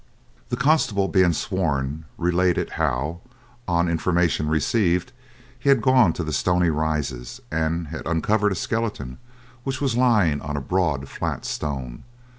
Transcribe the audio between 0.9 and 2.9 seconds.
being sworn, related